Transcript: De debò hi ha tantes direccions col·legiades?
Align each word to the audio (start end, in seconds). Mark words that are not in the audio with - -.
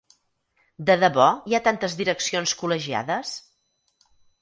De 0.87 0.95
debò 1.03 1.27
hi 1.51 1.57
ha 1.57 1.61
tantes 1.69 1.99
direccions 2.01 2.57
col·legiades? 2.65 3.39